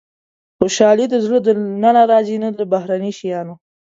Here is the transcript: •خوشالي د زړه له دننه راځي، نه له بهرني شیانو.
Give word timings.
•خوشالي 0.57 1.05
د 1.09 1.15
زړه 1.25 1.37
له 1.39 1.41
دننه 1.47 1.89
راځي، 2.11 2.37
نه 2.43 2.49
له 2.59 2.65
بهرني 2.73 3.11
شیانو. 3.19 3.55